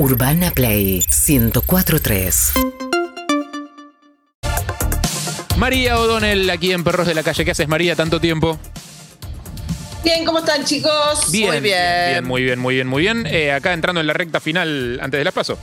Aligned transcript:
Urbana 0.00 0.50
Play 0.50 1.04
1043. 1.10 2.52
María 5.58 5.98
O'Donnell 6.00 6.48
aquí 6.48 6.72
en 6.72 6.82
Perros 6.82 7.06
de 7.06 7.14
la 7.14 7.22
Calle. 7.22 7.44
¿Qué 7.44 7.50
haces, 7.50 7.68
María, 7.68 7.94
tanto 7.94 8.18
tiempo? 8.18 8.58
Bien, 10.02 10.24
¿cómo 10.24 10.38
están, 10.38 10.64
chicos? 10.64 11.30
Bien, 11.30 11.50
Muy 11.50 11.60
bien. 11.60 12.08
bien, 12.08 12.24
muy 12.24 12.42
bien, 12.42 12.58
muy 12.58 12.74
bien, 12.76 12.86
muy 12.86 13.02
bien. 13.02 13.26
Eh, 13.26 13.52
acá 13.52 13.74
entrando 13.74 14.00
en 14.00 14.06
la 14.06 14.14
recta 14.14 14.40
final 14.40 14.98
antes 15.02 15.18
de 15.18 15.24
las 15.24 15.34
paso. 15.34 15.58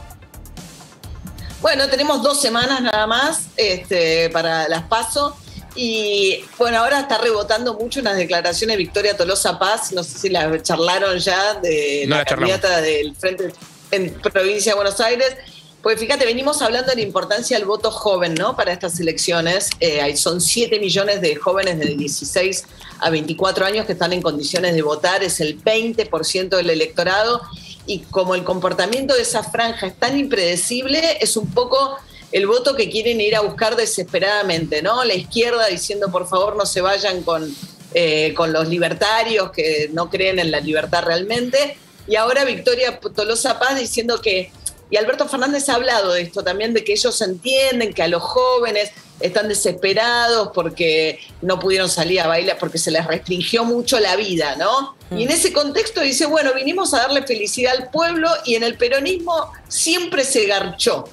Bueno, 1.60 1.90
tenemos 1.90 2.22
dos 2.22 2.40
semanas 2.40 2.84
nada 2.84 3.08
más 3.08 3.46
este, 3.56 4.30
para 4.30 4.70
las 4.70 4.84
PASO. 4.84 5.36
Y 5.76 6.46
bueno, 6.60 6.78
ahora 6.78 7.00
está 7.00 7.18
rebotando 7.18 7.74
mucho 7.74 8.02
unas 8.02 8.16
declaraciones 8.18 8.76
de 8.76 8.84
Victoria 8.84 9.18
Tolosa 9.18 9.58
Paz. 9.58 9.94
No 9.94 10.04
sé 10.04 10.20
si 10.20 10.30
la 10.30 10.62
charlaron 10.62 11.18
ya 11.18 11.56
de 11.56 12.04
No 12.08 12.18
la 12.18 12.18
la 12.18 12.26
candidata 12.26 12.82
del 12.82 13.16
Frente 13.16 13.52
en 13.92 14.14
provincia 14.14 14.74
de 14.74 14.76
Buenos 14.76 15.00
Aires. 15.00 15.36
Pues 15.82 16.00
fíjate, 16.00 16.26
venimos 16.26 16.62
hablando 16.62 16.90
de 16.90 16.96
la 16.96 17.02
importancia 17.02 17.58
del 17.58 17.66
voto 17.66 17.92
joven, 17.92 18.34
¿no? 18.34 18.56
Para 18.56 18.74
estas 18.74 19.00
elecciones. 19.00 19.70
Eh, 19.80 20.18
son 20.18 20.42
7 20.42 20.80
millones 20.80 21.22
de 21.22 21.36
jóvenes 21.36 21.80
de 21.80 21.96
16 21.96 22.66
a 23.00 23.10
24 23.10 23.66
años 23.66 23.86
que 23.86 23.94
están 23.94 24.12
en 24.12 24.22
condiciones 24.22 24.74
de 24.74 24.82
votar. 24.82 25.24
Es 25.24 25.40
el 25.40 25.64
20% 25.64 26.50
del 26.58 26.70
electorado. 26.72 27.42
Y 27.86 28.00
como 28.00 28.36
el 28.36 28.44
comportamiento 28.44 29.14
de 29.14 29.22
esa 29.22 29.44
franja 29.44 29.88
es 29.88 29.98
tan 29.98 30.20
impredecible, 30.20 31.20
es 31.22 31.38
un 31.38 31.50
poco 31.52 31.98
el 32.34 32.48
voto 32.48 32.76
que 32.76 32.90
quieren 32.90 33.22
ir 33.22 33.36
a 33.36 33.42
buscar 33.42 33.78
desesperadamente, 33.78 34.82
¿no? 34.82 35.06
La 35.06 35.14
izquierda 35.14 35.68
diciendo, 35.68 36.12
por 36.12 36.28
favor, 36.28 36.58
no 36.58 36.66
se 36.66 36.82
vayan 36.82 37.24
con, 37.24 37.50
eh, 37.94 38.34
con 38.36 38.52
los 38.52 38.68
libertarios 38.68 39.52
que 39.52 39.90
no 39.94 40.10
creen 40.10 40.40
en 40.40 40.52
la 40.52 40.60
libertad 40.60 41.04
realmente. 41.06 41.78
Y 42.08 42.16
ahora 42.16 42.44
Victoria 42.46 43.00
Tolosa 43.00 43.60
Paz 43.60 43.78
diciendo 43.78 44.22
que, 44.22 44.52
y 44.90 44.98
Alberto 44.98 45.28
Fernández 45.28 45.68
ha 45.70 45.76
hablado 45.76 46.14
de 46.14 46.22
esto 46.22 46.44
también, 46.44 46.74
de 46.74 46.84
que 46.84 46.94
ellos 46.94 47.20
entienden 47.22 47.94
que 47.94 48.04
a 48.04 48.08
los 48.08 48.24
jóvenes 48.24 48.92
están 49.20 49.48
desesperados 49.50 50.52
porque 50.54 51.20
no 51.42 51.60
pudieron 51.60 51.90
salir 51.90 52.22
a 52.22 52.28
bailar, 52.28 52.58
porque 52.60 52.78
se 52.78 52.92
les 52.92 53.06
restringió 53.06 53.66
mucho 53.66 54.00
la 54.00 54.16
vida, 54.16 54.56
¿no? 54.56 54.96
Y 55.12 55.24
en 55.24 55.32
ese 55.32 55.52
contexto 55.52 56.02
dice, 56.02 56.26
bueno, 56.26 56.54
vinimos 56.54 56.94
a 56.94 57.00
darle 57.00 57.24
felicidad 57.24 57.76
al 57.76 57.90
pueblo 57.90 58.30
y 58.46 58.56
en 58.56 58.64
el 58.64 58.78
peronismo 58.78 59.52
siempre 59.68 60.24
se 60.24 60.46
garchó. 60.46 61.06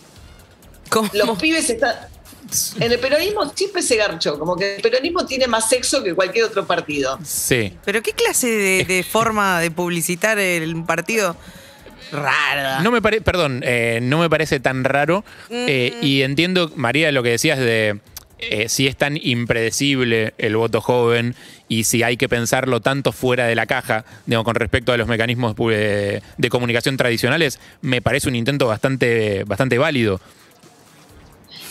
¿Cómo? 0.91 1.11
Los 1.13 1.39
pibes 1.39 1.71
están... 1.71 1.97
En 2.81 2.93
el 2.93 2.99
peronismo 2.99 3.51
siempre 3.55 3.83
se 3.83 3.97
garchó, 3.97 4.39
como 4.39 4.57
que 4.57 4.77
el 4.77 4.83
peronismo 4.83 5.27
tiene 5.27 5.47
más 5.47 5.69
sexo 5.69 6.03
que 6.03 6.15
cualquier 6.15 6.45
otro 6.45 6.67
partido. 6.67 7.19
Sí. 7.25 7.73
¿Pero 7.85 8.03
qué 8.03 8.13
clase 8.13 8.49
de, 8.49 8.85
de 8.85 9.03
forma 9.09 9.61
de 9.61 9.71
publicitar 9.71 10.39
el 10.39 10.85
partido? 10.85 11.37
Rara. 12.13 12.81
No 12.83 12.91
me 12.91 13.03
parece, 13.03 13.23
perdón, 13.23 13.63
eh, 13.65 13.99
no 14.03 14.19
me 14.19 14.31
parece 14.31 14.61
tan 14.61 14.85
raro. 14.85 15.25
eh, 15.51 15.97
y 16.01 16.23
entiendo, 16.23 16.71
María, 16.77 17.11
lo 17.13 17.23
que 17.23 17.31
decías 17.31 17.59
de 17.59 17.99
eh, 18.39 18.69
si 18.69 18.87
es 18.87 18.97
tan 18.97 19.17
impredecible 19.21 20.35
el 20.39 20.57
voto 20.57 20.81
joven 20.81 21.35
y 21.69 21.85
si 21.85 22.03
hay 22.03 22.17
que 22.17 22.29
pensarlo 22.29 22.81
tanto 22.81 23.13
fuera 23.13 23.47
de 23.47 23.55
la 23.55 23.67
caja, 23.67 24.05
digamos, 24.27 24.45
con 24.45 24.55
respecto 24.55 24.93
a 24.93 24.97
los 24.97 25.09
mecanismos 25.09 25.55
eh, 25.71 26.21
de 26.37 26.49
comunicación 26.51 26.97
tradicionales, 26.97 27.59
me 27.81 28.03
parece 28.03 28.29
un 28.29 28.35
intento 28.35 28.67
bastante, 28.67 29.45
bastante 29.45 29.79
válido. 29.79 30.21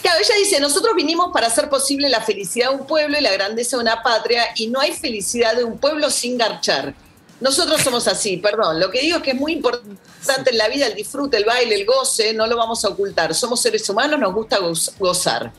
Claro, 0.03 0.19
ella 0.19 0.35
dice, 0.37 0.59
nosotros 0.59 0.93
vinimos 0.95 1.31
para 1.33 1.47
hacer 1.47 1.69
posible 1.69 2.09
la 2.09 2.21
felicidad 2.21 2.69
de 2.69 2.75
un 2.75 2.85
pueblo 2.85 3.17
y 3.17 3.21
la 3.21 3.31
grandeza 3.31 3.77
de 3.77 3.81
una 3.83 4.03
patria, 4.03 4.43
y 4.57 4.67
no 4.67 4.79
hay 4.79 4.91
felicidad 4.91 5.55
de 5.55 5.63
un 5.63 5.79
pueblo 5.79 6.11
sin 6.11 6.37
garchar. 6.37 6.93
Nosotros 7.39 7.81
somos 7.81 8.07
así, 8.07 8.37
perdón. 8.37 8.79
Lo 8.79 8.91
que 8.91 9.01
digo 9.01 9.17
es 9.17 9.23
que 9.23 9.31
es 9.31 9.37
muy 9.37 9.53
importante 9.53 10.51
en 10.51 10.57
la 10.57 10.67
vida 10.67 10.87
el 10.87 10.93
disfrute, 10.95 11.37
el 11.37 11.45
baile, 11.45 11.75
el 11.75 11.85
goce, 11.85 12.33
no 12.33 12.45
lo 12.47 12.55
vamos 12.55 12.85
a 12.85 12.89
ocultar. 12.89 13.33
Somos 13.33 13.61
seres 13.61 13.89
humanos, 13.89 14.19
nos 14.19 14.33
gusta 14.33 14.59
goz- 14.59 14.91
gozar. 14.99 15.51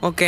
Ok. 0.00 0.20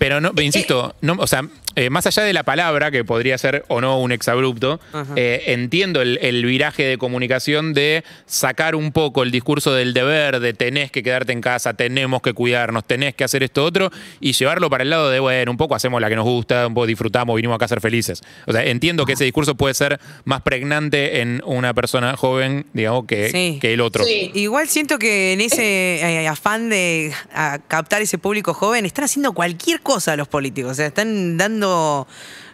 Pero 0.00 0.20
no, 0.20 0.32
insisto, 0.42 0.94
no, 1.00 1.14
o 1.18 1.26
sea, 1.26 1.48
eh, 1.76 1.90
más 1.90 2.06
allá 2.06 2.22
de 2.22 2.32
la 2.32 2.42
palabra, 2.42 2.90
que 2.90 3.04
podría 3.04 3.38
ser 3.38 3.64
o 3.68 3.80
no 3.80 4.00
un 4.00 4.12
exabrupto, 4.12 4.80
eh, 5.16 5.42
entiendo 5.46 6.02
el, 6.02 6.18
el 6.22 6.44
viraje 6.44 6.84
de 6.84 6.98
comunicación 6.98 7.74
de 7.74 8.04
sacar 8.26 8.74
un 8.74 8.92
poco 8.92 9.22
el 9.22 9.30
discurso 9.30 9.72
del 9.72 9.94
deber, 9.94 10.40
de 10.40 10.52
tenés 10.52 10.90
que 10.90 11.02
quedarte 11.02 11.32
en 11.32 11.40
casa, 11.40 11.74
tenemos 11.74 12.22
que 12.22 12.32
cuidarnos, 12.32 12.84
tenés 12.84 13.14
que 13.14 13.24
hacer 13.24 13.42
esto 13.42 13.64
otro, 13.64 13.90
y 14.20 14.32
llevarlo 14.32 14.68
para 14.70 14.82
el 14.82 14.90
lado 14.90 15.10
de, 15.10 15.20
bueno, 15.20 15.50
un 15.50 15.56
poco 15.56 15.74
hacemos 15.74 16.00
la 16.00 16.08
que 16.08 16.16
nos 16.16 16.24
gusta, 16.24 16.66
un 16.66 16.74
poco 16.74 16.86
disfrutamos, 16.86 17.36
vinimos 17.36 17.54
acá 17.56 17.66
a 17.66 17.68
ser 17.68 17.80
felices. 17.80 18.22
O 18.46 18.52
sea, 18.52 18.64
entiendo 18.64 19.06
que 19.06 19.12
ese 19.12 19.24
discurso 19.24 19.54
puede 19.54 19.74
ser 19.74 20.00
más 20.24 20.42
pregnante 20.42 21.20
en 21.20 21.42
una 21.44 21.74
persona 21.74 22.16
joven, 22.16 22.66
digamos, 22.72 23.06
que, 23.06 23.30
Sí. 23.30 23.58
que 23.60 23.72
el 23.74 23.80
otro. 23.80 24.04
Sí. 24.04 24.30
Igual 24.34 24.68
siento 24.68 24.98
que 24.98 25.32
en 25.32 25.40
ese 25.40 26.00
eh, 26.00 26.26
afán 26.28 26.68
de 26.68 27.12
a 27.32 27.58
captar 27.68 28.02
ese 28.02 28.18
público 28.18 28.54
joven, 28.54 28.86
están 28.86 29.04
haciendo 29.04 29.32
cualquier 29.32 29.80
cosa 29.80 30.16
los 30.16 30.28
políticos. 30.28 30.72
O 30.72 30.74
sea, 30.74 30.86
están 30.86 31.36
dando, 31.36 31.59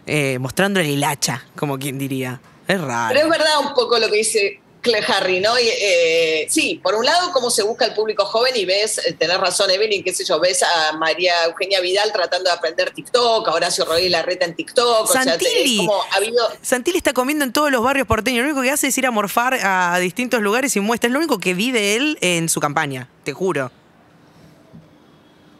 eh, 0.05 0.37
mostrando 0.39 0.79
el 0.79 0.87
hilacha, 0.87 1.45
como 1.55 1.77
quien 1.77 1.97
diría. 1.97 2.39
Es 2.67 2.81
raro. 2.81 3.13
Pero 3.13 3.25
es 3.25 3.29
verdad 3.29 3.59
un 3.61 3.73
poco 3.73 3.97
lo 3.97 4.09
que 4.09 4.17
dice 4.17 4.61
Harry, 5.07 5.39
¿no? 5.39 5.57
Y, 5.59 5.67
eh, 5.67 6.47
sí, 6.49 6.79
por 6.81 6.95
un 6.95 7.05
lado, 7.05 7.31
cómo 7.31 7.49
se 7.49 7.63
busca 7.63 7.85
el 7.85 7.93
público 7.93 8.25
joven 8.25 8.55
y 8.55 8.65
ves, 8.65 8.99
eh, 8.99 9.13
tenés 9.13 9.37
razón, 9.37 9.69
Evelyn, 9.69 10.03
qué 10.03 10.13
sé 10.13 10.23
yo, 10.23 10.39
ves 10.39 10.63
a 10.63 10.93
María 10.93 11.45
Eugenia 11.45 11.81
Vidal 11.81 12.11
tratando 12.11 12.49
de 12.49 12.55
aprender 12.55 12.91
TikTok, 12.91 13.47
a 13.47 13.53
Horacio 13.53 13.85
Rodríguez 13.85 14.11
Larreta 14.11 14.45
en 14.45 14.55
TikTok, 14.55 15.03
o 15.03 15.07
sea, 15.07 15.23
Santilli. 15.23 15.73
es 15.73 15.87
como 15.87 16.01
ha 16.03 16.15
habido... 16.15 16.47
Santilli 16.61 16.97
está 16.97 17.13
comiendo 17.13 17.43
en 17.43 17.53
todos 17.53 17.71
los 17.71 17.83
barrios 17.83 18.07
porteños. 18.07 18.43
Lo 18.43 18.51
único 18.51 18.61
que 18.61 18.71
hace 18.71 18.87
es 18.87 18.97
ir 18.97 19.05
a 19.05 19.11
morfar 19.11 19.59
a 19.61 19.97
distintos 19.99 20.41
lugares 20.41 20.75
y 20.75 20.79
muestra. 20.79 21.07
Es 21.07 21.13
lo 21.13 21.19
único 21.19 21.39
que 21.39 21.53
vive 21.53 21.95
él 21.95 22.17
en 22.21 22.49
su 22.49 22.59
campaña, 22.59 23.09
te 23.23 23.33
juro. 23.33 23.71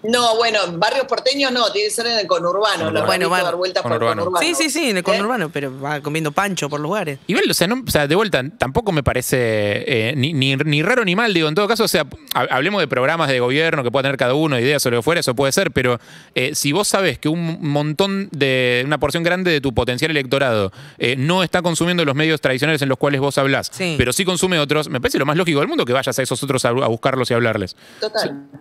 No, 0.07 0.37
bueno, 0.37 0.59
barrios 0.73 1.05
porteños 1.05 1.51
no, 1.51 1.71
tiene 1.71 1.89
que 1.89 1.93
ser 1.93 2.07
en 2.07 2.19
el 2.19 2.27
conurbano, 2.27 2.85
los 2.91 3.05
Bueno, 3.05 3.05
bueno, 3.05 3.29
bueno. 3.29 3.43
dar 3.45 3.55
vueltas 3.55 3.83
por 3.83 3.91
Conurbano. 3.91 4.23
conurbano. 4.25 4.45
Sí, 4.47 4.55
sí, 4.55 4.69
sí, 4.69 4.85
en 4.89 4.97
el 4.97 5.01
¿Eh? 5.01 5.03
conurbano, 5.03 5.49
pero 5.49 5.79
va 5.81 5.99
comiendo 6.01 6.31
pancho 6.31 6.69
por 6.69 6.79
lugares. 6.79 7.19
Igual, 7.27 7.43
o 7.49 7.53
sea, 7.53 7.67
no- 7.67 7.83
o 7.85 7.91
sea, 7.91 8.07
de 8.07 8.15
vuelta, 8.15 8.41
tampoco 8.57 8.91
me 8.91 9.03
parece 9.03 9.37
eh, 9.39 10.13
ni, 10.15 10.33
ni- 10.33 10.55
ni 10.55 10.81
raro 10.81 11.03
ni 11.03 11.15
mal, 11.15 11.33
digo, 11.33 11.49
en 11.49 11.55
todo 11.55 11.67
caso, 11.67 11.83
o 11.83 11.87
sea, 11.87 12.05
ha- 12.33 12.47
hablemos 12.55 12.79
de 12.81 12.87
programas 12.87 13.27
de 13.29 13.39
gobierno 13.39 13.83
que 13.83 13.91
pueda 13.91 14.03
tener 14.03 14.17
cada 14.17 14.33
uno, 14.33 14.57
ideas 14.59 14.85
o 14.85 14.89
lo 14.91 14.97
que 14.97 15.03
fuera, 15.03 15.19
eso 15.19 15.35
puede 15.35 15.51
ser, 15.51 15.71
pero 15.71 15.99
eh, 16.35 16.55
si 16.55 16.71
vos 16.71 16.87
sabes 16.87 17.19
que 17.19 17.27
un 17.29 17.57
montón 17.69 18.29
de, 18.31 18.83
una 18.85 18.99
porción 18.99 19.23
grande 19.23 19.51
de 19.51 19.61
tu 19.61 19.73
potencial 19.73 20.11
electorado 20.11 20.71
eh, 20.99 21.15
no 21.17 21.43
está 21.43 21.61
consumiendo 21.61 22.05
los 22.05 22.15
medios 22.15 22.39
tradicionales 22.39 22.81
en 22.81 22.89
los 22.89 22.97
cuales 22.97 23.19
vos 23.19 23.37
hablás, 23.37 23.69
Sí. 23.73 23.95
pero 23.97 24.13
sí 24.13 24.23
consume 24.23 24.57
otros, 24.59 24.89
me 24.89 25.01
parece 25.01 25.17
lo 25.19 25.25
más 25.25 25.35
lógico 25.35 25.59
del 25.59 25.67
mundo 25.67 25.83
que 25.85 25.93
vayas 25.93 26.17
a 26.17 26.21
esos 26.21 26.41
otros 26.43 26.63
a, 26.65 26.69
a 26.69 26.87
buscarlos 26.87 27.29
y 27.29 27.33
hablarles. 27.33 27.75
Total. 27.99 28.45
Sí, 28.53 28.57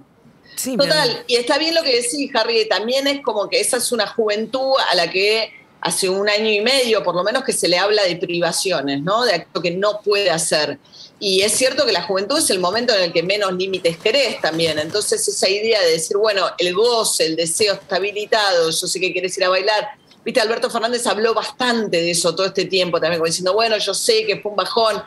Total, 0.57 1.25
y 1.27 1.37
está 1.37 1.59
bien 1.59 1.75
lo 1.75 1.83
que 1.83 2.03
decís, 2.03 2.31
Harry, 2.35 2.69
también 2.69 3.07
es 3.07 3.21
como 3.23 3.49
que 3.49 3.61
esa 3.61 3.77
es 3.77 3.93
una 3.93 4.07
juventud 4.07 4.73
a 4.91 4.95
la 4.95 5.11
que 5.11 5.53
hace 5.81 6.09
un 6.09 6.29
año 6.29 6.51
y 6.51 6.61
medio, 6.61 7.03
por 7.03 7.15
lo 7.15 7.23
menos, 7.23 7.45
que 7.45 7.53
se 7.53 7.69
le 7.69 7.79
habla 7.79 8.03
de 8.05 8.17
privaciones, 8.17 9.03
¿no? 9.03 9.25
De 9.25 9.35
acto 9.35 9.61
que 9.61 9.71
no 9.71 10.01
puede 10.01 10.31
hacer. 10.31 10.79
Y 11.21 11.43
es 11.43 11.53
cierto 11.53 11.87
que 11.87 11.93
la 11.93 12.03
juventud 12.03 12.39
es 12.39 12.51
el 12.51 12.59
momento 12.59 12.95
en 12.95 13.05
el 13.05 13.13
que 13.13 13.23
menos 13.23 13.53
límites 13.53 13.97
querés 13.99 14.41
también. 14.41 14.79
Entonces, 14.79 15.27
esa 15.29 15.49
idea 15.49 15.81
de 15.83 15.93
decir, 15.93 16.17
bueno, 16.17 16.47
el 16.59 16.75
goce, 16.75 17.27
el 17.27 17.37
deseo 17.37 17.75
está 17.75 17.97
habilitado, 17.97 18.71
yo 18.71 18.87
sé 18.87 18.99
que 18.99 19.13
querés 19.13 19.37
ir 19.39 19.45
a 19.45 19.49
bailar. 19.49 19.89
Viste, 20.25 20.41
Alberto 20.41 20.69
Fernández 20.71 21.07
habló 21.07 21.35
bastante 21.35 21.99
de 21.99 22.11
eso 22.11 22.35
todo 22.35 22.47
este 22.47 22.65
tiempo 22.65 22.99
también, 22.99 23.21
como 23.21 23.27
diciendo, 23.27 23.55
bueno, 23.55 23.79
yo 23.79 23.95
sé 23.95 24.27
que 24.27 24.41
fue 24.41 24.51
un 24.51 24.57
bajón. 24.57 25.03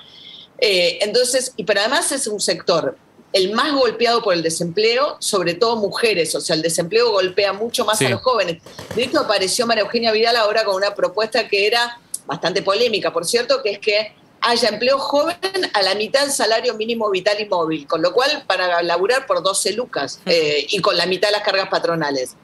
Eh, 0.59 0.99
entonces, 1.01 1.53
y 1.57 1.63
pero 1.63 1.81
además 1.81 2.11
es 2.11 2.25
un 2.27 2.39
sector 2.39 2.97
el 3.31 3.53
más 3.53 3.71
golpeado 3.73 4.23
por 4.23 4.33
el 4.33 4.41
desempleo, 4.41 5.17
sobre 5.19 5.53
todo 5.53 5.75
mujeres, 5.75 6.33
o 6.35 6.41
sea, 6.41 6.55
el 6.55 6.61
desempleo 6.61 7.11
golpea 7.11 7.53
mucho 7.53 7.85
más 7.85 7.97
Sí. 7.99 8.05
a 8.05 8.09
los 8.09 8.21
jóvenes. 8.21 8.57
De 8.95 9.03
hecho, 9.03 9.19
apareció 9.19 9.67
María 9.67 9.83
Eugenia 9.83 10.11
Vidal 10.11 10.35
ahora 10.35 10.63
con 10.63 10.75
una 10.75 10.95
propuesta 10.95 11.47
que 11.47 11.67
era 11.67 11.99
bastante 12.25 12.61
polémica, 12.63 13.13
por 13.13 13.25
cierto, 13.25 13.61
que 13.61 13.71
es 13.71 13.79
que 13.79 14.13
haya 14.41 14.69
empleo 14.69 14.97
joven 14.97 15.35
a 15.73 15.81
la 15.81 15.95
mitad 15.95 16.21
del 16.21 16.31
salario 16.31 16.73
mínimo 16.75 17.09
vital 17.11 17.35
y 17.39 17.45
móvil, 17.45 17.85
con 17.87 18.01
lo 18.01 18.13
cual 18.13 18.43
para 18.47 18.81
laburar 18.81 19.27
por 19.27 19.43
12 19.43 19.73
lucas 19.73 20.21
eh, 20.25 20.65
y 20.69 20.79
con 20.79 20.95
la 20.97 21.05
mitad 21.05 21.27
de 21.27 21.33
las 21.33 21.41
cargas 21.43 21.67
patronales. 21.69 22.35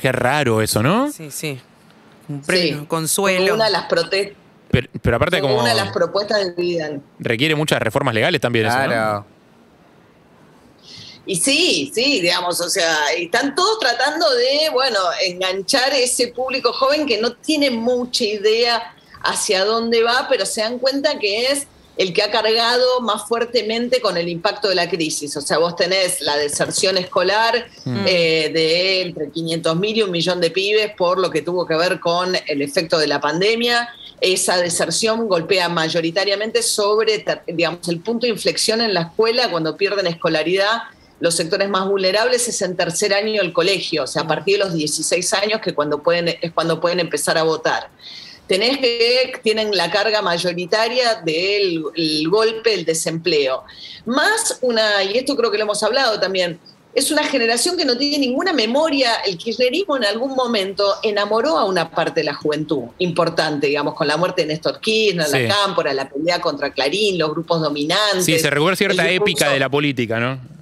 Qué 0.00 0.12
raro 0.12 0.60
eso, 0.60 0.82
¿no? 0.82 1.10
Sí, 1.10 1.30
sí. 1.30 1.60
Un 2.28 2.42
premio, 2.42 2.80
Sí, 2.80 2.86
consuelo. 2.86 3.54
Una 3.54 3.66
de 3.66 3.70
las 3.70 3.86
protestas. 3.86 4.36
Pero, 4.70 4.88
pero 5.00 5.16
aparte 5.16 5.40
como 5.40 5.58
Una 5.60 5.70
de 5.70 5.76
las 5.76 5.92
propuestas 5.92 6.44
de 6.44 6.52
Vidal. 6.60 7.00
requiere 7.20 7.54
muchas 7.54 7.80
reformas 7.80 8.12
legales 8.14 8.40
también 8.40 8.66
eso, 8.66 8.76
¿no? 8.86 9.35
Y 11.26 11.36
sí, 11.36 11.90
sí, 11.94 12.20
digamos, 12.20 12.60
o 12.60 12.70
sea, 12.70 12.96
están 13.16 13.54
todos 13.54 13.78
tratando 13.80 14.30
de, 14.34 14.70
bueno, 14.72 14.98
enganchar 15.24 15.92
ese 15.92 16.28
público 16.28 16.72
joven 16.72 17.04
que 17.06 17.18
no 17.18 17.32
tiene 17.34 17.70
mucha 17.70 18.24
idea 18.24 18.94
hacia 19.22 19.64
dónde 19.64 20.02
va, 20.02 20.26
pero 20.30 20.46
se 20.46 20.60
dan 20.60 20.78
cuenta 20.78 21.18
que 21.18 21.46
es 21.50 21.66
el 21.96 22.12
que 22.12 22.22
ha 22.22 22.30
cargado 22.30 23.00
más 23.00 23.26
fuertemente 23.26 24.00
con 24.02 24.18
el 24.18 24.28
impacto 24.28 24.68
de 24.68 24.74
la 24.74 24.88
crisis. 24.88 25.34
O 25.36 25.40
sea, 25.40 25.56
vos 25.58 25.74
tenés 25.76 26.20
la 26.20 26.36
deserción 26.36 26.98
escolar 26.98 27.66
Mm. 27.84 28.04
eh, 28.06 28.50
de 28.52 29.00
entre 29.02 29.30
500 29.30 29.76
mil 29.76 29.96
y 29.96 30.02
un 30.02 30.10
millón 30.10 30.40
de 30.40 30.50
pibes 30.50 30.92
por 30.94 31.18
lo 31.18 31.30
que 31.30 31.40
tuvo 31.40 31.66
que 31.66 31.74
ver 31.74 31.98
con 31.98 32.36
el 32.46 32.60
efecto 32.62 32.98
de 32.98 33.06
la 33.06 33.20
pandemia. 33.20 33.88
Esa 34.20 34.58
deserción 34.58 35.26
golpea 35.26 35.68
mayoritariamente 35.70 36.62
sobre, 36.62 37.24
digamos, 37.46 37.88
el 37.88 38.00
punto 38.00 38.26
de 38.26 38.32
inflexión 38.32 38.80
en 38.82 38.92
la 38.92 39.00
escuela 39.02 39.50
cuando 39.50 39.76
pierden 39.76 40.06
escolaridad. 40.06 40.82
Los 41.20 41.34
sectores 41.34 41.68
más 41.68 41.88
vulnerables 41.88 42.46
es 42.48 42.60
en 42.62 42.76
tercer 42.76 43.14
año 43.14 43.40
del 43.42 43.52
colegio, 43.52 44.04
o 44.04 44.06
sea, 44.06 44.22
a 44.22 44.26
partir 44.26 44.58
de 44.58 44.64
los 44.64 44.74
16 44.74 45.32
años 45.34 45.60
que 45.60 45.74
cuando 45.74 46.02
pueden, 46.02 46.28
es 46.28 46.52
cuando 46.52 46.80
pueden 46.80 47.00
empezar 47.00 47.38
a 47.38 47.42
votar 47.42 47.90
tenés 48.46 48.78
que 48.78 49.32
tienen 49.42 49.76
la 49.76 49.90
carga 49.90 50.22
mayoritaria 50.22 51.16
del 51.24 51.82
el 51.94 52.28
golpe, 52.28 52.74
el 52.74 52.84
desempleo. 52.84 53.64
Más 54.04 54.58
una, 54.62 55.02
y 55.02 55.18
esto 55.18 55.36
creo 55.36 55.50
que 55.50 55.58
lo 55.58 55.64
hemos 55.64 55.82
hablado 55.82 56.20
también, 56.20 56.58
es 56.94 57.10
una 57.10 57.24
generación 57.24 57.76
que 57.76 57.84
no 57.84 57.98
tiene 57.98 58.18
ninguna 58.18 58.54
memoria. 58.54 59.16
El 59.26 59.36
kirchnerismo 59.36 59.98
en 59.98 60.04
algún 60.04 60.34
momento 60.34 60.94
enamoró 61.02 61.58
a 61.58 61.66
una 61.66 61.90
parte 61.90 62.20
de 62.20 62.24
la 62.24 62.34
juventud 62.34 62.84
importante, 62.98 63.66
digamos, 63.66 63.94
con 63.94 64.08
la 64.08 64.16
muerte 64.16 64.42
de 64.42 64.48
Néstor 64.48 64.80
Kirchner, 64.80 65.26
Sí. 65.26 65.42
la 65.42 65.54
Cámpora, 65.54 65.92
la 65.92 66.08
pelea 66.08 66.40
contra 66.40 66.72
Clarín, 66.72 67.18
los 67.18 67.30
grupos 67.30 67.60
dominantes. 67.60 68.24
Sí, 68.24 68.38
se 68.38 68.48
recuerda 68.48 68.76
cierta 68.76 69.10
épica 69.10 69.50
de 69.50 69.58
la 69.58 69.68
política, 69.68 70.18
¿no? 70.18 70.55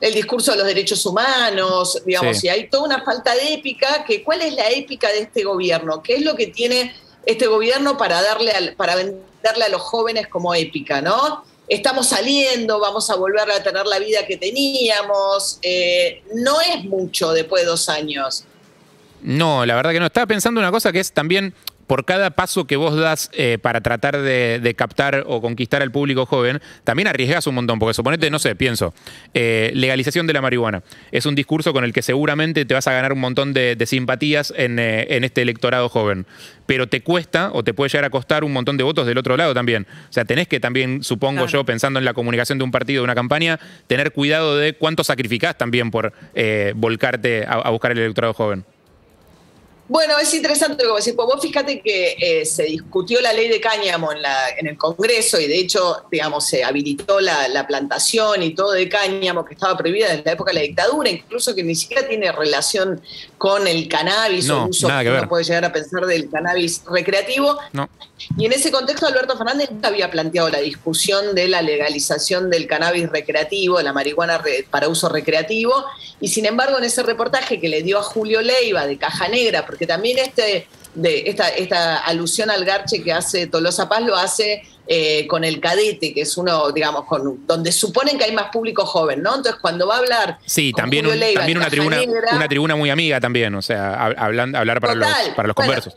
El 0.00 0.14
discurso 0.14 0.52
de 0.52 0.58
los 0.58 0.66
derechos 0.66 1.04
humanos, 1.06 2.02
digamos, 2.06 2.38
Sí. 2.38 2.46
y 2.46 2.50
hay 2.50 2.68
toda 2.68 2.84
una 2.84 3.02
falta 3.04 3.34
de 3.34 3.54
épica, 3.54 4.04
que 4.04 4.22
¿cuál 4.24 4.40
es 4.42 4.54
la 4.54 4.68
épica 4.70 5.08
de 5.08 5.20
este 5.20 5.44
gobierno? 5.44 6.02
¿Qué 6.02 6.14
es 6.16 6.22
lo 6.22 6.34
que 6.36 6.46
tiene 6.46 6.94
este 7.26 7.46
gobierno 7.46 7.96
para 7.98 8.22
darle 8.22 8.50
al- 8.52 8.74
para 8.76 8.94
venderle 8.96 9.64
a 9.64 9.68
los 9.68 9.82
jóvenes 9.82 10.26
como 10.28 10.54
épica, 10.54 11.00
¿no? 11.02 11.44
Estamos 11.68 12.08
saliendo, 12.08 12.80
vamos 12.80 13.10
a 13.10 13.14
volver 13.16 13.48
a 13.50 13.62
tener 13.62 13.86
la 13.86 13.98
vida 13.98 14.26
que 14.26 14.36
teníamos. 14.36 15.58
eh, 15.62 16.22
no 16.34 16.60
es 16.60 16.82
mucho 16.84 17.32
después 17.32 17.62
de 17.62 17.68
dos 17.68 17.88
años. 17.88 18.44
No, 19.22 19.66
la 19.66 19.74
verdad 19.74 19.92
que 19.92 20.00
no. 20.00 20.06
Estaba 20.06 20.26
pensando 20.26 20.60
una 20.60 20.70
cosa 20.70 20.90
que 20.92 21.00
es 21.00 21.12
también 21.12 21.54
por 21.90 22.04
cada 22.04 22.30
paso 22.30 22.68
que 22.68 22.76
vos 22.76 22.94
das 22.94 23.30
eh, 23.32 23.58
para 23.60 23.80
tratar 23.80 24.16
de, 24.16 24.60
de 24.62 24.74
captar 24.76 25.24
o 25.26 25.40
conquistar 25.42 25.82
al 25.82 25.90
público 25.90 26.24
joven, 26.24 26.60
también 26.84 27.08
arriesgas 27.08 27.48
un 27.48 27.56
montón. 27.56 27.80
Porque 27.80 27.94
suponete, 27.94 28.30
no 28.30 28.38
sé, 28.38 28.54
pienso, 28.54 28.94
eh, 29.34 29.72
legalización 29.74 30.28
de 30.28 30.32
la 30.32 30.40
marihuana. 30.40 30.84
Es 31.10 31.26
un 31.26 31.34
discurso 31.34 31.72
con 31.72 31.82
el 31.82 31.92
que 31.92 32.02
seguramente 32.02 32.64
te 32.64 32.74
vas 32.74 32.86
a 32.86 32.92
ganar 32.92 33.12
un 33.12 33.18
montón 33.18 33.52
de, 33.54 33.74
de 33.74 33.86
simpatías 33.86 34.54
en, 34.56 34.78
eh, 34.78 35.08
en 35.16 35.24
este 35.24 35.42
electorado 35.42 35.88
joven. 35.88 36.26
Pero 36.66 36.86
te 36.88 37.00
cuesta 37.02 37.50
o 37.52 37.64
te 37.64 37.74
puede 37.74 37.88
llegar 37.88 38.04
a 38.04 38.10
costar 38.10 38.44
un 38.44 38.52
montón 38.52 38.76
de 38.76 38.84
votos 38.84 39.04
del 39.04 39.18
otro 39.18 39.36
lado 39.36 39.52
también. 39.52 39.88
O 40.08 40.12
sea, 40.12 40.24
tenés 40.24 40.46
que 40.46 40.60
también, 40.60 41.02
supongo 41.02 41.38
Claro. 41.38 41.48
yo, 41.50 41.64
pensando 41.64 41.98
en 41.98 42.04
la 42.04 42.14
comunicación 42.14 42.58
de 42.58 42.62
un 42.62 42.70
partido, 42.70 43.00
de 43.00 43.04
una 43.06 43.16
campaña, 43.16 43.58
tener 43.88 44.12
cuidado 44.12 44.56
de 44.56 44.74
cuánto 44.74 45.02
sacrificás 45.02 45.58
también 45.58 45.90
por 45.90 46.12
volcarte 46.76 47.44
a- 47.48 47.54
a 47.54 47.70
buscar 47.70 47.90
el 47.90 47.98
electorado 47.98 48.32
joven. 48.32 48.64
Bueno, 49.90 50.16
es 50.20 50.32
interesante 50.34 50.84
lo 50.84 50.90
que 50.90 50.92
vos 50.92 51.04
decís, 51.04 51.16
porque 51.16 51.34
vos 51.34 51.42
fíjate 51.42 51.80
que 51.80 52.14
eh, 52.20 52.46
se 52.46 52.62
discutió 52.62 53.20
la 53.20 53.32
ley 53.32 53.48
de 53.48 53.60
cáñamo 53.60 54.12
en, 54.12 54.22
la, 54.22 54.50
en 54.56 54.68
el 54.68 54.78
Congreso 54.78 55.40
y 55.40 55.48
de 55.48 55.58
hecho, 55.58 56.04
digamos, 56.12 56.46
se 56.46 56.62
habilitó 56.62 57.18
la, 57.18 57.48
la 57.48 57.66
plantación 57.66 58.40
y 58.44 58.54
todo 58.54 58.70
de 58.70 58.88
cáñamo 58.88 59.44
que 59.44 59.54
estaba 59.54 59.76
prohibida 59.76 60.06
desde 60.10 60.22
la 60.26 60.32
época 60.34 60.52
de 60.52 60.60
la 60.60 60.60
dictadura, 60.60 61.10
incluso 61.10 61.56
que 61.56 61.64
ni 61.64 61.74
siquiera 61.74 62.06
tiene 62.06 62.30
relación 62.30 63.02
con 63.36 63.66
el 63.66 63.88
cannabis 63.88 64.48
o 64.48 64.62
el 64.62 64.70
uso 64.70 64.86
nada 64.86 65.02
que 65.02 65.08
uno 65.08 65.18
ver. 65.22 65.28
puede 65.28 65.42
llegar 65.42 65.64
a 65.64 65.72
pensar 65.72 66.06
del 66.06 66.30
cannabis 66.30 66.82
recreativo. 66.88 67.58
No. 67.72 67.90
Y 68.38 68.44
en 68.46 68.52
ese 68.52 68.70
contexto 68.70 69.06
Alberto 69.06 69.36
Fernández 69.36 69.70
nunca 69.72 69.88
había 69.88 70.08
planteado 70.10 70.50
la 70.50 70.60
discusión 70.60 71.34
de 71.34 71.48
la 71.48 71.62
legalización 71.62 72.48
del 72.48 72.68
cannabis 72.68 73.08
recreativo, 73.10 73.80
la 73.80 73.92
marihuana 73.92 74.38
re- 74.38 74.64
para 74.70 74.88
uso 74.88 75.08
recreativo, 75.08 75.84
y 76.20 76.28
sin 76.28 76.44
embargo 76.46 76.78
en 76.78 76.84
ese 76.84 77.02
reportaje 77.02 77.58
que 77.58 77.68
le 77.68 77.82
dio 77.82 77.98
a 77.98 78.02
Julio 78.02 78.40
Leiva 78.42 78.86
de 78.86 78.98
Caja 78.98 79.26
Negra, 79.28 79.64
porque 79.66 79.79
también 79.86 80.18
este, 80.18 80.66
de, 80.94 81.22
esta, 81.26 81.48
esta 81.48 81.98
alusión 81.98 82.50
al 82.50 82.64
garche 82.64 83.02
que 83.02 83.12
hace 83.12 83.46
Tolosa 83.46 83.88
Paz 83.88 84.02
lo 84.02 84.16
hace 84.16 84.62
eh, 84.86 85.26
con 85.28 85.44
el 85.44 85.60
cadete, 85.60 86.12
que 86.12 86.22
es 86.22 86.36
uno, 86.36 86.72
digamos, 86.72 87.04
con, 87.04 87.46
donde 87.46 87.70
suponen 87.70 88.18
que 88.18 88.24
hay 88.24 88.32
más 88.32 88.46
público 88.50 88.84
joven, 88.84 89.22
¿no? 89.22 89.36
Entonces 89.36 89.60
cuando 89.60 89.86
va 89.86 89.96
a 89.96 89.98
hablar... 89.98 90.38
Sí, 90.46 90.72
también, 90.72 91.04
Julio 91.04 91.14
un- 91.14 91.20
Leiva 91.20 91.40
también 91.40 91.58
una 91.58 91.70
tribuna, 91.70 91.96
Negra, 91.98 92.28
una 92.32 92.48
tribuna 92.48 92.76
muy 92.76 92.90
amiga 92.90 93.20
también, 93.20 93.54
o 93.54 93.62
sea, 93.62 93.92
hab- 93.98 94.16
hablan- 94.16 94.56
hablar 94.56 94.80
para 94.80 94.94
los, 94.94 95.08
para 95.36 95.46
los 95.46 95.54
conversos. 95.54 95.96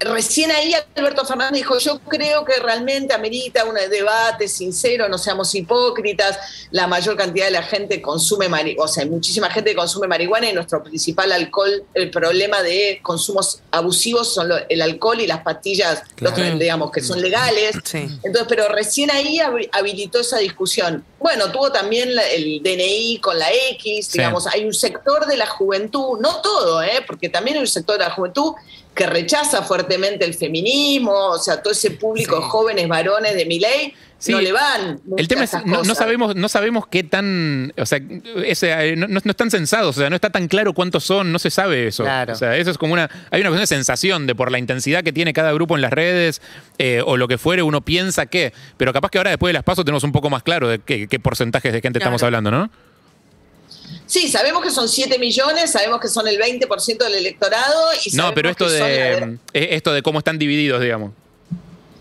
Recién 0.00 0.50
ahí 0.52 0.72
Alberto 0.94 1.24
Fernández 1.24 1.54
dijo, 1.60 1.76
yo 1.78 1.98
creo 2.00 2.44
que 2.44 2.54
realmente 2.60 3.12
amerita 3.14 3.64
un 3.64 3.74
debate 3.74 4.46
sincero, 4.46 5.08
no 5.08 5.18
seamos 5.18 5.52
hipócritas, 5.54 6.38
la 6.70 6.86
mayor 6.86 7.16
cantidad 7.16 7.46
de 7.46 7.50
la 7.50 7.62
gente 7.64 8.00
consume 8.00 8.48
marihuana, 8.48 8.84
o 8.84 8.88
sea, 8.88 9.02
hay 9.02 9.10
muchísima 9.10 9.50
gente 9.50 9.70
que 9.70 9.76
consume 9.76 10.06
marihuana 10.06 10.48
y 10.50 10.52
nuestro 10.52 10.82
principal 10.84 11.32
alcohol, 11.32 11.82
el 11.94 12.10
problema 12.10 12.62
de 12.62 13.00
consumos 13.02 13.60
abusivos 13.72 14.32
son 14.32 14.48
lo- 14.48 14.68
el 14.68 14.82
alcohol 14.82 15.20
y 15.20 15.26
las 15.26 15.42
pastillas, 15.42 16.02
los 16.18 16.32
Claro. 16.32 16.58
digamos, 16.58 16.92
que 16.92 17.00
son 17.00 17.20
legales. 17.20 17.74
Sí. 17.84 18.08
Entonces, 18.22 18.44
pero 18.48 18.68
recién 18.68 19.10
ahí 19.10 19.38
hab- 19.38 19.68
habilitó 19.72 20.20
esa 20.20 20.38
discusión. 20.38 21.04
Bueno, 21.20 21.50
tuvo 21.50 21.72
también 21.72 22.10
el 22.32 22.62
DNI 22.62 23.18
con 23.20 23.38
la 23.38 23.48
X, 23.72 24.06
Sí. 24.06 24.18
digamos, 24.18 24.46
hay 24.46 24.64
un 24.64 24.72
sector 24.72 25.26
de 25.26 25.36
la 25.36 25.46
juventud, 25.46 26.18
no 26.20 26.40
todo, 26.40 26.82
¿eh? 26.82 27.02
porque 27.06 27.28
también 27.28 27.56
hay 27.56 27.62
un 27.62 27.66
sector 27.68 27.98
de 27.98 28.04
la 28.04 28.10
juventud 28.10 28.52
que 28.94 29.06
rechaza 29.06 29.62
fuertemente 29.62 30.24
el 30.24 30.34
feminismo, 30.34 31.12
o 31.30 31.38
sea, 31.38 31.60
todo 31.62 31.72
ese 31.72 31.90
público 31.92 32.36
Sí. 32.36 32.42
de 32.42 32.48
jóvenes 32.48 32.88
varones 32.88 33.34
de 33.34 33.46
mi 33.46 33.58
ley, 33.58 33.94
Sí. 34.18 34.32
no 34.32 34.40
le 34.40 34.50
van. 34.50 35.00
El 35.16 35.28
tema 35.28 35.44
es, 35.44 35.52
no, 35.64 35.94
sabemos, 35.94 36.34
no 36.34 36.48
sabemos 36.48 36.88
qué 36.88 37.04
tan, 37.04 37.72
o 37.78 37.86
sea, 37.86 38.00
ese, 38.44 38.96
no, 38.96 39.06
no- 39.06 39.20
están 39.24 39.48
censados, 39.50 39.96
o 39.96 40.00
sea, 40.00 40.10
no 40.10 40.16
está 40.16 40.30
tan 40.30 40.48
claro 40.48 40.74
cuántos 40.74 41.04
son, 41.04 41.30
no 41.30 41.38
se 41.38 41.50
sabe 41.50 41.86
eso. 41.86 42.02
Claro. 42.02 42.32
O 42.32 42.36
sea, 42.36 42.56
eso 42.56 42.70
es 42.72 42.78
como 42.78 42.94
una, 42.94 43.08
hay 43.30 43.40
una 43.42 43.50
cuestión 43.50 43.60
de 43.60 43.66
sensación 43.68 44.26
de 44.26 44.34
por 44.34 44.50
la 44.50 44.58
intensidad 44.58 45.04
que 45.04 45.12
tiene 45.12 45.32
cada 45.32 45.52
grupo 45.52 45.76
en 45.76 45.82
las 45.82 45.92
redes 45.92 46.42
eh, 46.78 47.00
o 47.06 47.16
lo 47.16 47.28
que 47.28 47.38
fuere, 47.38 47.62
uno 47.62 47.80
piensa 47.80 48.26
que, 48.26 48.52
pero 48.76 48.92
capaz 48.92 49.10
que 49.10 49.18
ahora 49.18 49.30
después 49.30 49.50
de 49.50 49.54
las 49.54 49.62
pasos 49.62 49.84
tenemos 49.84 50.02
un 50.02 50.10
poco 50.10 50.30
más 50.30 50.42
claro 50.42 50.68
de 50.68 50.80
qué, 50.80 51.06
qué 51.06 51.20
porcentajes 51.20 51.72
de 51.72 51.80
gente 51.80 52.00
estamos 52.00 52.22
hablando, 52.24 52.50
¿no? 52.50 52.70
Sí, 54.06 54.28
sabemos 54.28 54.62
que 54.64 54.70
son 54.70 54.88
7 54.88 55.18
millones, 55.18 55.70
sabemos 55.70 56.00
que 56.00 56.08
son 56.08 56.26
el 56.26 56.38
20% 56.38 56.98
del 57.04 57.14
electorado. 57.14 57.90
Y 58.04 58.16
No, 58.16 58.34
pero 58.34 58.48
esto 58.48 58.68
de, 58.68 59.38
eh, 59.52 59.68
esto 59.72 59.92
de 59.92 60.02
cómo 60.02 60.18
están 60.18 60.38
divididos, 60.38 60.80
digamos. 60.80 61.12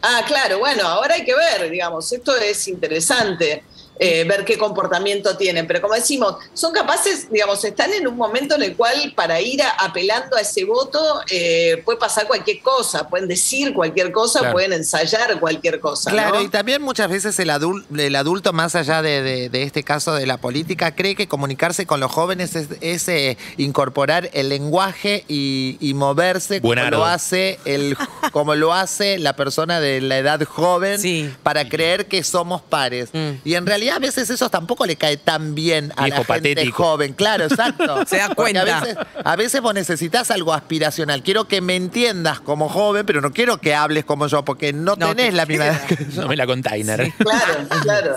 Ah, 0.02 0.24
claro, 0.26 0.60
bueno, 0.60 0.88
ahora 0.88 1.16
hay 1.16 1.26
que 1.26 1.36
ver, 1.36 1.70
digamos, 1.70 2.12
esto 2.12 2.36
es 2.38 2.68
interesante. 2.68 3.64
Eh, 4.00 4.24
ver 4.26 4.46
qué 4.46 4.58
comportamiento 4.58 5.38
tienen, 5.38 5.66
pero 5.68 5.82
como 5.82 5.94
decimos, 5.96 6.36
son 6.54 6.72
capaces, 6.74 7.30
digamos, 7.32 7.64
están 7.64 7.92
en 7.94 8.08
un 8.08 8.16
momento 8.16 8.56
en 8.56 8.64
el 8.64 8.76
cual 8.76 9.14
para 9.16 9.42
ir 9.42 9.62
a- 9.64 9.70
apelando 9.72 10.36
a 10.36 10.42
ese 10.42 10.66
voto 10.66 11.00
eh, 11.32 11.82
puede 11.86 11.98
pasar 11.98 12.28
cualquier 12.28 12.60
cosa, 12.62 13.08
pueden 13.10 13.28
decir 13.28 13.74
cualquier 13.74 14.12
cosa, 14.12 14.40
Claro. 14.40 14.54
pueden 14.54 14.74
ensayar 14.74 15.40
cualquier 15.40 15.80
cosa. 15.80 16.12
Claro, 16.12 16.36
¿no? 16.36 16.42
y 16.42 16.50
también 16.50 16.82
muchas 16.82 17.10
veces 17.10 17.40
el, 17.40 17.50
adul- 17.50 17.86
el 18.00 18.16
adulto, 18.16 18.54
más 18.54 18.76
allá 18.76 19.02
de, 19.02 19.22
de- 19.22 19.50
de 19.50 19.64
este 19.64 19.84
caso 19.84 20.14
de 20.14 20.26
la 20.26 20.38
política, 20.38 20.94
cree 20.96 21.16
que 21.16 21.28
comunicarse 21.28 21.86
con 21.86 22.00
los 22.00 22.12
jóvenes 22.12 22.56
es, 22.56 22.68
es, 22.82 23.08
eh, 23.08 23.38
incorporar 23.58 24.30
el 24.34 24.50
lenguaje 24.50 25.24
y, 25.28 25.78
y 25.80 25.94
moverse 25.94 26.62
como 26.62 26.76
lo, 26.76 27.06
hace 27.06 27.60
el, 27.66 27.98
como 28.32 28.56
lo 28.56 28.74
hace 28.74 29.18
la 29.18 29.36
persona 29.36 29.80
de 29.80 30.02
la 30.02 30.18
edad 30.18 30.42
joven 30.44 31.00
Sí. 31.00 31.30
para 31.44 31.68
creer 31.68 32.08
que 32.08 32.24
somos 32.24 32.62
pares. 32.62 33.10
Mm. 33.14 33.30
Y 33.44 33.56
en 33.56 33.66
realidad 33.66 33.87
a 33.90 34.00
veces 34.00 34.30
eso 34.30 34.50
tampoco 34.50 34.86
le 34.86 34.96
cae 34.96 35.18
tan 35.18 35.56
bien 35.56 35.94
a 35.96 36.08
la 36.08 36.16
gente 36.18 36.28
patético. 36.28 36.84
joven. 36.84 37.14
Claro, 37.14 37.46
exacto. 37.46 38.06
Se 38.08 38.18
da 38.18 38.28
Porque 38.30 38.54
cuenta. 38.54 38.78
A 38.78 38.82
veces, 38.82 38.98
a 39.24 39.36
veces 39.36 39.62
vos 39.62 39.74
necesitas 39.74 40.32
algo 40.32 40.54
aspiracional. 40.54 41.24
Quiero 41.24 41.48
que 41.48 41.62
me 41.62 41.76
entiendas 41.76 42.40
como 42.40 42.70
joven, 42.70 43.06
pero 43.06 43.22
no 43.22 43.32
quiero 43.32 43.58
que 43.60 43.76
hables 43.76 44.06
como 44.06 44.28
yo, 44.28 44.44
porque 44.46 44.74
no, 44.74 44.96
No, 44.96 45.10
tenés 45.16 45.32
te 45.32 45.36
la 45.38 45.46
misma 45.46 45.68
edad 45.68 45.86
queda. 45.86 45.98
que 45.98 46.06
yo. 46.12 46.22
No 46.22 46.28
me 46.28 46.36
la 46.36 46.46
container. 46.46 47.12
Claro, 47.18 47.68
claro. 47.84 48.16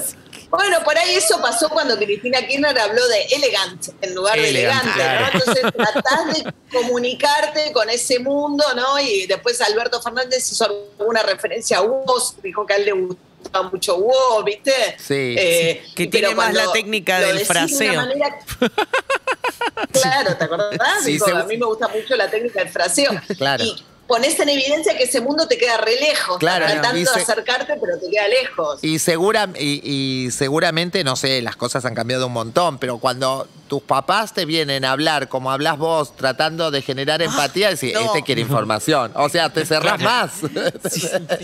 Bueno, 0.51 0.79
por 0.85 0.99
ahí 0.99 1.15
eso 1.15 1.41
pasó 1.41 1.69
cuando 1.69 1.97
Cristina 1.97 2.41
Kirchner 2.45 2.77
habló 2.77 3.07
de 3.07 3.23
elegant 3.37 3.87
en 4.01 4.15
lugar 4.17 4.37
de 4.37 4.49
Elegant, 4.49 4.83
elegante, 4.85 5.01
claro. 5.01 5.21
¿no? 5.21 5.39
Entonces 5.39 5.73
tratás 5.77 6.27
de 6.45 6.53
comunicarte 6.73 7.73
con 7.73 7.89
ese 7.89 8.19
mundo, 8.19 8.65
¿no? 8.75 8.99
Y 8.99 9.27
después 9.29 9.61
Alberto 9.61 10.03
Fernández 10.03 10.51
hizo 10.51 10.65
alguna 10.65 11.23
referencia 11.23 11.79
a 11.79 11.83
vos, 11.83 12.35
dijo 12.43 12.67
que 12.67 12.73
a 12.75 12.77
él 12.79 12.85
le 12.85 12.93
gustaba 13.51 13.71
mucho 13.71 13.99
vos, 13.99 14.45
¿viste? 14.45 14.73
Sí, 14.99 15.35
Eh, 15.39 15.83
que 15.95 16.07
tiene 16.07 16.29
pero 16.29 16.37
más 16.37 16.55
la 16.55 16.71
técnica 16.73 17.19
del 17.21 17.39
decís 17.39 17.49
de 17.49 17.55
fraseo. 17.55 17.95
manera- 17.95 18.39
Claro, 19.93 20.37
¿te 20.37 20.45
acordás? 20.45 21.05
Sí, 21.05 21.19
a 21.35 21.45
mí 21.45 21.57
me 21.57 21.67
gusta 21.67 21.89
mucho 21.89 22.17
la 22.17 22.31
técnica 22.31 22.61
del 22.61 22.69
fraseo. 22.69 23.11
Claro. 23.39 23.65
Y 23.65 23.83
pones 24.07 24.39
en 24.41 24.49
evidencia 24.49 24.97
que 24.97 25.05
ese 25.05 25.21
mundo 25.21 25.47
te 25.49 25.57
queda 25.57 25.77
re 25.79 25.95
lejos. 25.99 26.39
Claro, 26.39 26.67
tratando 26.67 27.13
de 27.13 27.21
acercarte, 27.21 27.75
pero 27.81 27.99
te 27.99 28.11
queda 28.11 28.29
lejos. 28.29 28.83
Y, 28.83 28.99
segura, 28.99 29.49
y, 29.59 29.81
y 30.27 30.31
seguramente, 30.33 31.05
no 31.05 31.17
sé, 31.17 31.41
las 31.43 31.57
cosas 31.57 31.85
han 31.85 31.95
cambiado 31.95 32.27
un 32.27 32.33
montón, 32.33 32.79
pero 32.79 32.99
cuando 32.99 33.47
tus 33.71 33.83
papás 33.83 34.35
te 34.35 34.45
vienen 34.47 34.85
a 34.85 34.91
hablar 34.91 35.29
como 35.29 35.53
hablas 35.53 35.79
vos, 35.79 36.17
tratando 36.17 36.73
de 36.73 36.83
generar 36.83 37.23
empatía, 37.23 37.69
y 37.71 37.75
decís, 37.75 37.95
no. 37.95 38.01
este 38.01 38.25
quiere 38.25 38.41
información. 38.41 39.13
O 39.15 39.29
sea, 39.29 39.49
te 39.51 39.65
cerrás 39.65 40.01
más. 40.01 40.33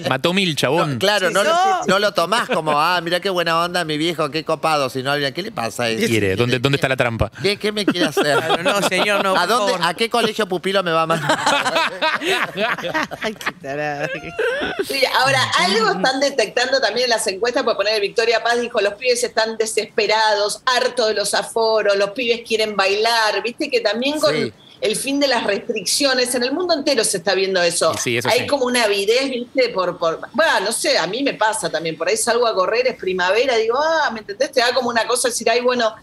Mató 0.08 0.32
mil, 0.32 0.56
chabón. 0.56 0.94
No, 0.94 0.98
claro, 0.98 1.30
no, 1.30 1.42
Sí, 1.44 1.48
no. 1.48 1.84
no 1.86 1.98
lo 2.00 2.12
tomás 2.14 2.48
como, 2.48 2.72
ah, 2.80 3.00
mira 3.00 3.20
qué 3.20 3.30
buena 3.30 3.62
onda 3.62 3.84
mi 3.84 3.96
viejo, 3.96 4.28
qué 4.32 4.44
copado. 4.44 4.90
Si 4.90 5.04
no, 5.04 5.14
mira, 5.14 5.30
¿qué 5.30 5.40
le 5.40 5.52
pasa 5.52 5.84
a 5.84 5.86
¿Qué 5.86 5.94
ese? 5.98 6.06
quiere? 6.08 6.34
¿Dónde, 6.34 6.58
¿Dónde 6.58 6.76
está 6.76 6.88
la 6.88 6.96
trampa? 6.96 7.30
¿Qué, 7.40 7.56
qué 7.58 7.70
me 7.70 7.86
quiere 7.86 8.06
hacer? 8.08 8.36
Claro, 8.36 8.62
no, 8.64 8.82
señor, 8.88 9.22
no, 9.22 9.36
¿A, 9.36 9.46
dónde. 9.46 9.74
¿A 9.80 9.94
qué 9.94 10.10
colegio 10.10 10.48
pupilo 10.48 10.82
me 10.82 10.90
va 10.90 11.02
a 11.02 11.06
mandar? 11.06 11.38
Ay, 13.22 13.34
qué 13.34 13.52
tarada. 13.62 14.10
Sí, 14.84 15.00
ahora, 15.20 15.40
algo 15.60 15.90
están 15.92 16.18
detectando 16.18 16.80
también 16.80 17.04
en 17.04 17.10
las 17.10 17.26
encuestas, 17.28 17.62
por 17.62 17.76
poner 17.76 18.00
Victoria 18.00 18.42
Paz 18.42 18.60
dijo, 18.60 18.80
los 18.80 18.94
pibes 18.94 19.22
están 19.22 19.56
desesperados, 19.56 20.60
hartos 20.66 21.06
de 21.08 21.14
los 21.14 21.34
aforos, 21.34 21.96
los 21.96 22.10
pibes 22.16 22.40
quieren 22.46 22.74
bailar, 22.74 23.40
viste 23.44 23.70
que 23.70 23.80
también 23.80 24.18
con 24.18 24.34
Sí. 24.34 24.52
el 24.80 24.96
fin 24.96 25.20
de 25.20 25.28
las 25.28 25.44
restricciones, 25.44 26.34
en 26.34 26.42
el 26.42 26.52
mundo 26.52 26.74
entero 26.74 27.04
se 27.04 27.18
está 27.18 27.34
viendo 27.34 27.62
eso. 27.62 27.92
Y 27.94 27.98
sí, 27.98 28.16
eso 28.18 28.28
Hay 28.28 28.40
sí. 28.40 28.46
como 28.46 28.64
una 28.66 28.82
avidez, 28.84 29.30
viste, 29.30 29.68
por, 29.70 29.96
por, 29.98 30.20
bueno, 30.32 30.60
no 30.64 30.72
sé, 30.72 30.98
a 30.98 31.06
mí 31.06 31.22
me 31.22 31.34
pasa 31.34 31.70
también, 31.70 31.96
por 31.96 32.08
ahí 32.08 32.16
salgo 32.16 32.46
a 32.46 32.54
correr, 32.54 32.86
es 32.88 32.96
primavera, 32.96 33.56
digo, 33.56 33.78
ah, 33.78 34.10
¿me 34.12 34.20
entendés? 34.20 34.50
Te 34.52 34.60
da 34.60 34.74
como 34.74 34.88
una 34.90 35.06
cosa 35.06 35.28
decir, 35.28 35.48
ay, 35.48 35.60
bueno, 35.60 35.94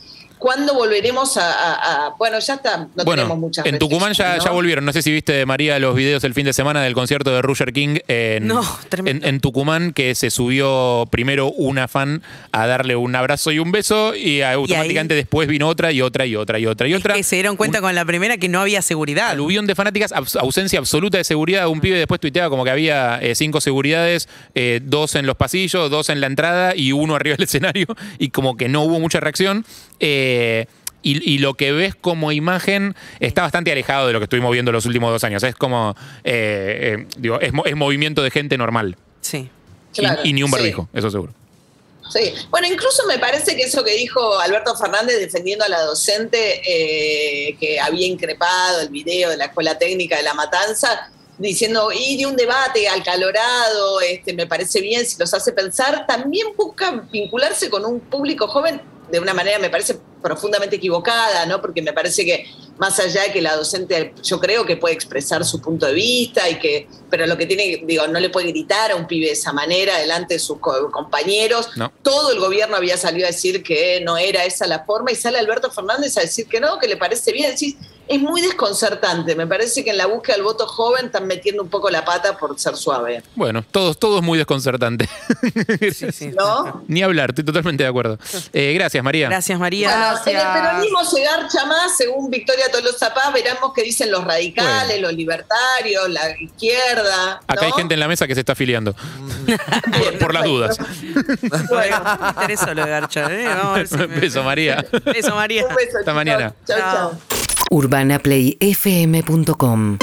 ¿cuándo 0.44 0.74
volveremos 0.74 1.38
a, 1.38 1.52
a- 1.54 2.06
a- 2.08 2.10
bueno, 2.20 2.38
ya 2.40 2.56
está, 2.56 2.78
no 2.80 2.88
tenemos 3.06 3.06
bueno, 3.06 3.36
muchas 3.38 3.66
en 3.66 3.80
Tucumán 3.80 4.12
ya, 4.14 4.38
ya 4.40 4.52
volvieron. 4.52 4.84
No 4.84 4.92
sé 4.92 5.02
si 5.02 5.10
viste, 5.10 5.46
María, 5.46 5.80
los 5.80 5.96
videos 5.96 6.22
el 6.26 6.34
fin 6.34 6.44
de 6.46 6.52
semana 6.52 6.82
del 6.84 6.94
concierto 6.94 7.32
de 7.34 7.42
Roger 7.42 7.72
King 7.72 8.00
en, 8.10 8.46
No, 8.48 8.62
en, 9.06 9.40
Tucumán, 9.40 9.94
que 9.94 10.14
se 10.16 10.30
subió 10.30 11.08
primero 11.10 11.48
una 11.50 11.88
fan 11.88 12.22
a 12.52 12.68
darle 12.68 12.98
un 12.98 13.16
abrazo 13.16 13.54
y 13.54 13.60
un 13.60 13.72
beso, 13.72 14.14
y 14.16 14.42
automáticamente 14.42 15.16
después 15.16 15.48
vino 15.48 15.70
otra 15.70 15.94
y 15.94 16.02
otra 16.02 16.26
y 16.26 16.36
otra 16.36 16.60
y 16.60 16.66
otra 16.66 16.88
y 16.90 16.94
otra. 16.94 17.14
Que 17.16 17.24
se 17.24 17.38
dieron 17.38 17.56
cuenta 17.56 17.80
con 17.80 17.96
la 17.96 18.04
primera 18.04 18.36
que 18.38 18.50
no 18.50 18.60
había 18.60 18.82
seguridad. 18.82 19.30
Aluvión 19.30 19.66
de 19.66 19.76
fanáticas, 19.76 20.12
abs- 20.12 20.38
ausencia 20.38 20.78
absoluta 20.80 21.18
de 21.18 21.24
seguridad. 21.24 21.68
Un 21.70 21.80
pibe 21.80 21.98
después 21.98 22.20
tuiteaba 22.20 22.50
como 22.50 22.66
que 22.66 22.72
había 22.72 23.18
eh, 23.22 23.34
cinco 23.36 23.62
seguridades, 23.62 24.28
eh, 24.56 24.82
dos 24.84 25.16
en 25.16 25.26
los 25.26 25.38
pasillos, 25.38 25.90
dos 25.90 26.10
en 26.10 26.20
la 26.20 26.28
entrada 26.28 26.76
y 26.76 26.92
uno 26.92 27.16
arriba 27.16 27.38
del 27.38 27.46
escenario, 27.46 27.88
y 28.20 28.30
como 28.30 28.58
que 28.58 28.68
no 28.68 28.82
hubo 28.84 29.00
mucha 29.00 29.20
reacción. 29.22 29.66
Eh, 30.06 30.66
y, 31.02 31.34
y 31.34 31.38
lo 31.40 31.54
que 31.56 31.72
ves 31.72 31.96
como 31.96 32.32
imagen 32.32 32.96
está 33.20 33.42
bastante 33.42 33.72
alejado 33.72 34.08
de 34.08 34.14
lo 34.14 34.20
que 34.20 34.26
estuvimos 34.26 34.52
viendo 34.52 34.72
los 34.72 34.86
últimos 34.86 35.12
dos 35.12 35.24
años. 35.24 35.42
Es 35.44 35.56
como, 35.56 35.96
eh, 36.24 36.98
eh, 37.00 37.08
digo, 37.18 37.40
es, 37.42 37.52
mo- 37.54 37.66
es 37.66 37.76
movimiento 37.76 38.22
de 38.22 38.32
gente 38.32 38.58
normal. 38.58 38.96
Sí. 39.22 39.50
Y- 39.94 40.00
Claro, 40.00 40.22
y, 40.24 40.34
ni 40.34 40.44
un 40.44 40.50
sí. 40.50 40.54
barbijo, 40.56 40.88
eso 40.94 41.10
seguro. 41.12 41.34
Sí, 42.12 42.34
bueno, 42.50 42.68
incluso 42.68 43.06
me 43.08 43.18
parece 43.18 43.56
que 43.56 43.64
eso 43.64 43.84
que 43.84 43.96
dijo 43.96 44.38
Alberto 44.40 44.76
Fernández 44.76 45.20
defendiendo 45.20 45.64
a 45.66 45.70
la 45.70 45.82
docente 45.82 46.62
eh, 46.68 47.56
que 47.60 47.80
había 47.80 48.08
increpado 48.08 48.82
el 48.82 48.90
video 48.90 49.30
de 49.30 49.38
la 49.38 49.46
escuela 49.46 49.78
técnica 49.78 50.18
de 50.18 50.24
la 50.24 50.34
matanza, 50.34 51.10
diciendo, 51.38 51.90
y 51.94 52.18
de 52.18 52.26
un 52.28 52.36
debate 52.36 52.88
acalorado, 52.90 54.02
este, 54.02 54.34
me 54.34 54.48
parece 54.48 54.80
bien 54.82 55.06
si 55.06 55.18
los 55.20 55.34
hace 55.34 55.52
pensar, 55.54 56.06
también 56.08 56.48
busca 56.58 56.92
vincularse 57.12 57.70
con 57.70 57.84
un 57.86 58.00
público 58.00 58.48
joven 58.48 58.82
de 59.14 59.20
una 59.20 59.32
manera, 59.36 59.60
me 59.60 59.70
parece, 59.70 59.96
profundamente 60.24 60.78
equivocada, 60.78 61.46
¿no? 61.46 61.62
Porque 61.62 61.84
me 61.84 61.94
parece 61.94 62.26
que 62.26 62.48
más 62.80 63.00
allá 63.00 63.22
de 63.26 63.32
que 63.32 63.44
la 63.44 63.56
docente, 63.56 64.12
yo 64.24 64.40
creo 64.40 64.66
que 64.66 64.76
puede 64.76 64.96
expresar 64.96 65.46
su 65.46 65.62
punto 65.62 65.86
de 65.86 65.94
vista 65.94 66.50
y 66.50 66.58
que, 66.58 66.88
pero 67.12 67.28
lo 67.28 67.38
que 67.38 67.46
tiene, 67.46 67.84
digo, 67.86 68.08
no 68.08 68.20
le 68.20 68.32
puede 68.32 68.48
gritar 68.48 68.90
a 68.92 68.96
un 68.96 69.06
pibe 69.06 69.28
de 69.28 69.34
esa 69.34 69.54
manera 69.54 70.00
delante 70.00 70.34
de 70.34 70.40
sus 70.40 70.58
co- 70.58 70.90
compañeros. 70.90 71.70
No. 71.76 71.94
Todo 72.02 72.32
el 72.32 72.40
gobierno 72.40 72.76
había 72.76 72.98
salido 72.98 73.28
a 73.28 73.30
decir 73.32 73.62
que 73.62 74.02
no 74.02 74.18
era 74.18 74.46
esa 74.46 74.66
la 74.66 74.84
forma 74.84 75.12
y 75.12 75.16
sale 75.16 75.38
Alberto 75.38 75.70
Fernández 75.70 76.18
a 76.18 76.22
decir 76.22 76.48
que 76.48 76.60
no, 76.60 76.80
que 76.80 76.88
le 76.88 76.98
parece 76.98 77.32
bien. 77.32 77.52
Decís, 77.52 77.76
es 78.08 78.20
muy 78.22 78.42
desconcertante. 78.42 79.36
Me 79.36 79.48
parece 79.48 79.84
que 79.84 79.90
en 79.92 79.98
la 79.98 80.06
búsqueda 80.08 80.36
del 80.36 80.44
voto 80.44 80.68
joven 80.68 81.06
están 81.06 81.26
metiendo 81.28 81.64
un 81.64 81.70
poco 81.70 81.90
la 81.90 82.04
pata 82.06 82.38
por 82.38 82.60
ser 82.60 82.76
suave. 82.76 83.24
Bueno, 83.36 83.64
todo, 83.72 83.94
todo 83.94 84.18
es 84.20 84.24
muy 84.24 84.38
desconcertante. 84.38 85.08
Sí, 85.94 86.12
sí. 86.12 86.32
¿No? 86.38 86.84
Ni 86.88 87.02
hablar, 87.04 87.30
estoy 87.30 87.44
totalmente 87.46 87.84
de 87.84 87.90
acuerdo. 87.90 88.18
Eh, 88.52 88.74
gracias, 88.74 89.04
María. 89.04 89.30
Gracias, 89.30 89.60
María. 89.60 89.90
Bueno, 89.90 90.22
en 90.26 90.38
el 90.38 90.62
peronismo 90.62 91.04
se 91.06 91.24
garcha 91.24 91.66
más, 91.66 91.96
según 91.98 92.30
Victoria 92.30 92.72
Tolosa 92.72 93.14
Paz, 93.14 93.32
veremos 93.34 93.72
qué 93.74 93.84
dicen 93.84 94.12
los 94.12 94.24
radicales, 94.24 94.88
Bueno. 94.88 95.08
los 95.08 95.14
libertarios, 95.14 96.10
la 96.10 96.40
izquierda. 96.40 97.40
Acá 97.48 97.66
hay 97.66 97.72
gente 97.74 97.94
en 97.94 98.00
la 98.00 98.08
mesa 98.08 98.28
que 98.28 98.34
se 98.34 98.42
está 98.42 98.54
afiliando. 98.54 98.94
por, 99.98 100.18
por 100.20 100.34
las 100.34 100.44
dudas. 100.44 100.78
Bueno, 101.70 102.02
me 102.22 102.28
interesó 102.30 102.74
lo 102.74 102.84
de 102.86 102.90
Garcha. 102.92 103.28
¿eh? 103.32 103.46
Vamos 103.48 103.66
a 103.66 103.74
ver 103.74 103.88
si 103.88 103.96
me- 103.98 104.08
Beso, 104.08 104.44
María. 104.44 104.86
Beso, 105.06 105.36
María. 105.36 105.66
Un 105.68 105.76
beso, 105.76 105.98
Hasta 106.00 106.14
mañana. 106.14 106.54
Chau, 106.66 106.78
Chao. 106.80 107.43
UrbanaPlayFM.com 107.74 109.98